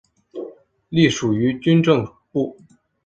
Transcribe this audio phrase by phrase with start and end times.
[0.89, 2.57] 隶属于军政部。